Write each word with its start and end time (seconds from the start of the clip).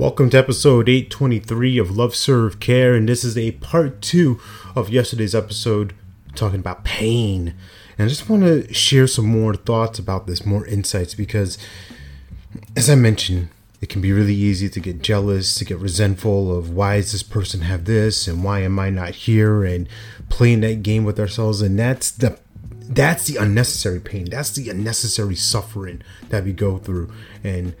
Welcome 0.00 0.30
to 0.30 0.38
episode 0.38 0.88
823 0.88 1.76
of 1.76 1.94
Love 1.94 2.14
Serve 2.14 2.58
Care, 2.58 2.94
and 2.94 3.06
this 3.06 3.22
is 3.22 3.36
a 3.36 3.50
part 3.50 4.00
two 4.00 4.40
of 4.74 4.88
yesterday's 4.88 5.34
episode 5.34 5.92
talking 6.34 6.60
about 6.60 6.84
pain. 6.84 7.54
And 7.98 8.06
I 8.06 8.08
just 8.08 8.26
want 8.26 8.44
to 8.44 8.72
share 8.72 9.06
some 9.06 9.26
more 9.26 9.54
thoughts 9.54 9.98
about 9.98 10.26
this, 10.26 10.46
more 10.46 10.66
insights, 10.66 11.14
because 11.14 11.58
as 12.74 12.88
I 12.88 12.94
mentioned, 12.94 13.50
it 13.82 13.90
can 13.90 14.00
be 14.00 14.10
really 14.10 14.34
easy 14.34 14.70
to 14.70 14.80
get 14.80 15.02
jealous, 15.02 15.54
to 15.56 15.66
get 15.66 15.76
resentful 15.76 16.56
of 16.56 16.70
why 16.70 16.96
does 16.96 17.12
this 17.12 17.22
person 17.22 17.60
have 17.60 17.84
this 17.84 18.26
and 18.26 18.42
why 18.42 18.60
am 18.60 18.78
I 18.78 18.88
not 18.88 19.10
here 19.10 19.64
and 19.64 19.86
playing 20.30 20.62
that 20.62 20.82
game 20.82 21.04
with 21.04 21.20
ourselves 21.20 21.60
and 21.60 21.78
that's 21.78 22.10
the 22.10 22.38
that's 22.70 23.26
the 23.26 23.36
unnecessary 23.36 24.00
pain. 24.00 24.30
That's 24.30 24.52
the 24.52 24.70
unnecessary 24.70 25.36
suffering 25.36 26.00
that 26.30 26.44
we 26.44 26.54
go 26.54 26.78
through. 26.78 27.12
And 27.44 27.74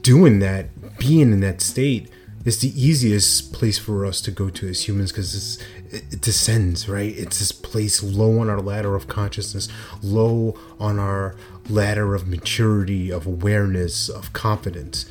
doing 0.00 0.38
that 0.40 0.68
being 0.98 1.32
in 1.32 1.40
that 1.40 1.60
state 1.60 2.10
is 2.44 2.60
the 2.60 2.70
easiest 2.80 3.52
place 3.52 3.78
for 3.78 4.06
us 4.06 4.20
to 4.22 4.30
go 4.30 4.48
to 4.48 4.68
as 4.68 4.88
humans 4.88 5.12
because 5.12 5.58
it 5.90 6.20
descends, 6.20 6.88
right? 6.88 7.16
It's 7.16 7.38
this 7.38 7.52
place 7.52 8.02
low 8.02 8.38
on 8.40 8.48
our 8.48 8.60
ladder 8.60 8.94
of 8.94 9.08
consciousness, 9.08 9.68
low 10.02 10.58
on 10.78 10.98
our 10.98 11.34
ladder 11.68 12.14
of 12.14 12.26
maturity, 12.26 13.10
of 13.10 13.26
awareness, 13.26 14.08
of 14.08 14.32
confidence. 14.32 15.06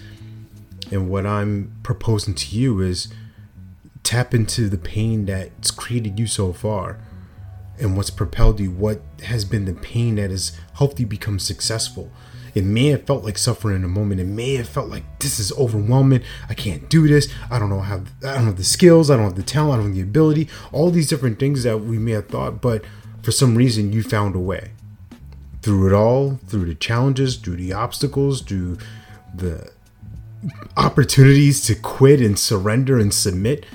And 0.92 1.10
what 1.10 1.26
I'm 1.26 1.74
proposing 1.84 2.34
to 2.36 2.56
you 2.56 2.80
is 2.82 3.10
tap 4.04 4.34
into 4.34 4.70
the 4.70 4.78
pain 4.78 5.26
that's 5.26 5.72
created 5.72 6.18
you 6.18 6.28
so 6.28 6.54
far 6.54 6.98
and 7.80 7.96
what's 7.96 8.10
propelled 8.10 8.60
you, 8.60 8.72
what 8.72 9.02
has 9.24 9.46
been 9.46 9.66
the 9.66 9.74
pain 9.74 10.16
that 10.16 10.32
has 10.32 10.58
helped 10.76 11.00
you 11.00 11.06
become 11.06 11.40
successful 11.40 12.12
it 12.58 12.64
may 12.64 12.88
have 12.88 13.04
felt 13.04 13.24
like 13.24 13.38
suffering 13.38 13.76
in 13.76 13.84
a 13.84 13.88
moment. 13.88 14.20
It 14.20 14.26
may 14.26 14.56
have 14.56 14.68
felt 14.68 14.90
like 14.90 15.04
this 15.20 15.40
is 15.40 15.52
overwhelming. 15.54 16.24
I 16.50 16.56
can't 16.56 16.90
do 16.90 17.08
this. 17.08 17.32
I 17.52 17.60
don't 17.60 17.70
know 17.70 17.82
how. 17.82 18.02
I 18.26 18.34
don't 18.34 18.46
have 18.46 18.58
the 18.58 18.64
skills. 18.64 19.12
I 19.12 19.16
don't 19.16 19.26
have 19.26 19.36
the 19.36 19.44
talent. 19.44 19.74
I 19.74 19.76
don't 19.78 19.86
have 19.88 19.96
the 19.96 20.02
ability. 20.02 20.50
All 20.72 20.90
these 20.90 21.08
different 21.08 21.38
things 21.38 21.64
that 21.64 21.78
we 21.80 22.00
may 22.00 22.14
have 22.14 22.30
thought, 22.30 22.62
but 22.62 22.84
for 23.22 23.32
some 23.32 23.56
reason 23.56 23.94
you 23.94 24.02
found 24.02 24.36
a 24.36 24.40
way 24.40 24.72
through 25.62 25.88
it 25.88 25.94
all, 25.94 26.40
through 26.48 26.66
the 26.66 26.76
challenges, 26.76 27.36
through 27.36 27.58
the 27.58 27.74
obstacles, 27.74 28.42
through 28.42 28.78
the 29.36 29.72
opportunities 30.76 31.62
to 31.66 31.76
quit 31.76 32.22
and 32.22 32.40
surrender 32.40 32.98
and 32.98 33.14
submit. 33.14 33.66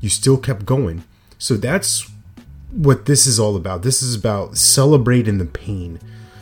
You 0.00 0.08
still 0.08 0.38
kept 0.38 0.64
going. 0.64 1.04
So 1.38 1.56
that's 1.56 2.10
what 2.70 3.04
this 3.04 3.26
is 3.26 3.38
all 3.38 3.56
about. 3.56 3.82
This 3.82 4.00
is 4.00 4.14
about 4.14 4.56
celebrating 4.56 5.38
the 5.38 5.44
pain, 5.44 6.00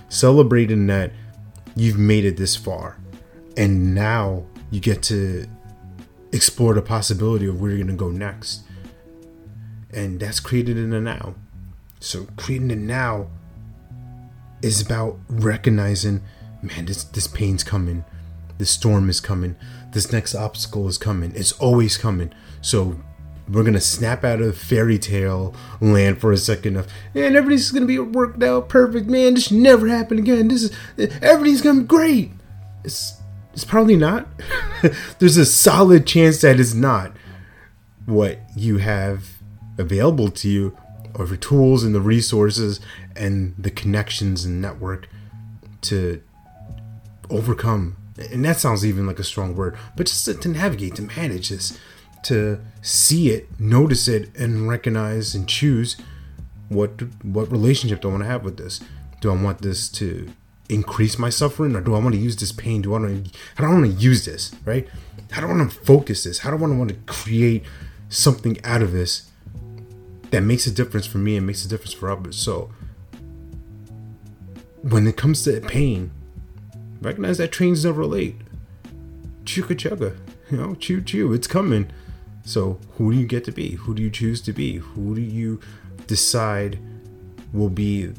celebrating 0.09 0.87
that 0.87 1.13
you've 1.79 1.99
made 1.99 2.25
it 2.25 2.37
this 2.37 2.57
far. 2.57 2.99
And 3.57 3.95
now 3.95 4.45
you 4.71 4.81
get 4.81 5.03
to 5.05 5.47
explore 6.33 6.75
the 6.75 6.83
possibility 6.83 7.47
of 7.47 7.61
where 7.61 7.71
you're 7.71 7.85
going 7.85 7.89
to 7.89 7.95
go 7.95 8.11
next. 8.11 8.63
And 9.91 10.21
that's 10.21 10.41
created 10.41 10.77
in 10.77 10.91
the 10.91 11.01
now. 11.01 11.35
So 12.01 12.27
creating 12.37 12.69
the 12.69 12.77
now 12.77 13.29
is 14.63 14.81
about 14.81 15.19
recognizing, 15.29 16.23
man, 16.63 16.87
this 16.87 17.05
this 17.05 17.27
pain's 17.27 17.65
coming. 17.65 18.05
This 18.59 18.71
storm 18.71 19.09
is 19.09 19.21
coming. 19.21 19.57
This 19.93 20.13
next 20.13 20.35
obstacle 20.35 20.89
is 20.89 20.99
coming. 20.99 21.33
It's 21.35 21.53
always 21.53 21.97
coming. 21.97 22.33
So 22.61 23.01
we're 23.51 23.65
gonna 23.65 23.81
snap 23.81 24.25
out 24.25 24.41
of 24.41 24.57
fairy 24.57 24.99
tale 24.99 25.55
land 25.81 26.21
for 26.21 26.33
a 26.33 26.37
second 26.37 26.77
of 26.77 26.87
and 27.15 27.37
everything's 27.37 27.71
gonna 27.71 27.87
be 27.87 27.99
worked 27.99 28.43
out 28.43 28.69
perfect 28.69 29.09
man. 29.09 29.35
This 29.35 29.45
should 29.45 29.57
never 29.57 29.89
happen 29.89 30.19
again. 30.19 30.49
This 30.49 30.65
is 30.65 31.19
everything's 31.23 31.63
gonna 31.63 31.81
be 31.81 31.87
great. 31.87 32.33
It's 32.85 33.15
it's 33.53 33.65
probably 33.65 33.97
not. 33.97 34.29
There's 35.19 35.37
a 35.37 35.47
solid 35.47 36.07
chance 36.07 36.41
that 36.43 36.61
it's 36.61 36.75
not 36.75 37.13
what 38.07 38.39
you 38.57 38.79
have 38.79 39.39
available 39.79 40.31
to 40.31 40.49
you 40.49 40.77
or 41.15 41.27
the 41.27 41.37
tools 41.37 41.83
and 41.83 41.95
the 41.95 42.01
resources 42.01 42.81
and 43.17 43.55
the 43.59 43.71
connections 43.71 44.45
and 44.45 44.61
network 44.61 45.09
to 45.83 46.23
overcome. 47.31 47.97
And 48.33 48.45
that 48.45 48.59
sounds 48.59 48.85
even 48.85 49.07
like 49.07 49.19
a 49.19 49.25
strong 49.25 49.55
word 49.55 49.77
but 49.97 50.07
just 50.07 50.25
to, 50.27 50.35
to 50.35 50.49
navigate 50.49 50.97
to 50.97 51.03
manage 51.03 51.49
this 51.49 51.79
to 52.25 52.61
see 52.83 53.31
it, 53.31 53.49
notice 53.61 54.09
it, 54.09 54.35
and 54.37 54.69
recognize 54.69 55.35
and 55.35 55.49
choose 55.49 55.97
what 56.69 57.03
what 57.25 57.51
relationship 57.51 58.01
do 58.01 58.09
I 58.09 58.13
want 58.13 58.25
to 58.25 58.29
have 58.29 58.45
with 58.45 58.57
this. 58.57 58.81
Do 59.21 59.31
I 59.31 59.43
want 59.43 59.63
this 59.63 59.89
to 59.91 60.29
increase 60.69 61.19
my 61.19 61.31
suffering, 61.31 61.75
or 61.75 61.81
do 61.81 61.95
I 61.95 61.99
want 61.99 62.15
to 62.15 62.21
use 62.21 62.37
this 62.37 62.53
pain? 62.53 62.83
Do 62.83 62.95
I 62.95 63.01
want 63.01 63.33
to? 63.33 63.39
I 63.59 63.73
want 63.73 63.87
to 63.87 63.93
use 63.93 64.25
this? 64.25 64.53
Right? 64.65 64.87
How 65.31 65.41
do 65.41 65.49
I 65.49 65.51
want 65.51 65.71
to 65.71 65.79
focus 65.81 66.25
this? 66.25 66.41
How 66.41 66.51
do 66.51 66.57
I 66.57 66.61
want 66.61 66.73
to 66.73 66.79
want 66.79 66.91
to 66.91 67.13
create 67.13 67.65
something 68.09 68.59
out 68.65 68.83
of 68.83 68.93
this 68.93 69.31
that 70.31 70.43
makes 70.43 70.67
a 70.67 70.71
difference 70.71 71.07
for 71.07 71.19
me 71.19 71.37
and 71.37 71.47
makes 71.47 71.65
a 71.65 71.69
difference 71.69 71.93
for 71.93 72.11
others? 72.11 72.37
So 72.37 72.71
when 74.83 75.07
it 75.07 75.17
comes 75.17 75.43
to 75.45 75.61
pain, 75.61 76.11
recognize 77.01 77.39
that 77.39 77.53
trains 77.53 77.85
never 77.85 78.05
late. 78.05 78.37
Chugga 79.45 79.77
chugga, 79.77 80.17
you 80.51 80.59
know, 80.59 80.75
choo 80.75 81.01
choo, 81.01 81.33
it's 81.33 81.47
coming. 81.47 81.91
So, 82.49 82.81
who 82.93 83.13
do 83.13 83.19
you 83.19 83.27
get 83.27 83.45
to 83.45 83.53
be? 83.53 83.73
Who 83.73 83.95
do 83.95 84.03
you 84.03 84.09
choose 84.09 84.41
to 84.41 84.55
be? 84.55 84.77
Who 84.77 85.15
do 85.15 85.21
you 85.21 85.61
decide 86.07 86.79
will 87.53 87.69
be 87.69 88.15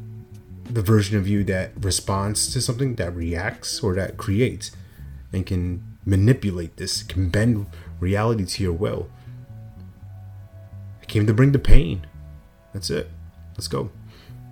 the 0.65 0.83
version 0.83 1.17
of 1.17 1.27
you 1.27 1.43
that 1.45 1.71
responds 1.81 2.53
to 2.53 2.61
something, 2.61 2.93
that 2.97 3.15
reacts, 3.15 3.81
or 3.81 3.95
that 3.95 4.17
creates, 4.17 4.69
and 5.33 5.47
can 5.47 5.83
manipulate 6.05 6.77
this, 6.77 7.01
can 7.01 7.29
bend 7.29 7.65
reality 7.99 8.45
to 8.45 8.61
your 8.61 8.73
will? 8.73 9.09
I 11.01 11.05
came 11.05 11.25
to 11.25 11.33
bring 11.33 11.51
the 11.51 11.57
pain. 11.57 12.05
That's 12.71 12.91
it. 12.91 13.09
Let's 13.53 13.67
go. 13.67 13.89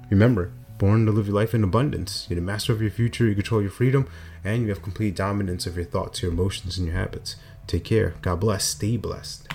Remember, 0.10 0.52
born 0.80 1.06
to 1.06 1.12
live 1.12 1.28
your 1.28 1.36
life 1.36 1.54
in 1.54 1.64
abundance. 1.64 2.26
You're 2.28 2.40
the 2.40 2.42
master 2.42 2.74
of 2.74 2.82
your 2.82 2.90
future, 2.90 3.28
you 3.28 3.36
control 3.36 3.62
your 3.62 3.70
freedom, 3.70 4.08
and 4.44 4.64
you 4.64 4.70
have 4.70 4.82
complete 4.82 5.16
dominance 5.16 5.68
of 5.68 5.76
your 5.76 5.86
thoughts, 5.86 6.24
your 6.24 6.32
emotions, 6.32 6.80
and 6.80 6.88
your 6.88 6.96
habits. 6.96 7.36
Take 7.68 7.84
care. 7.84 8.16
God 8.24 8.40
bless. 8.40 8.64
Stay 8.64 8.98
blessed. 8.98 9.47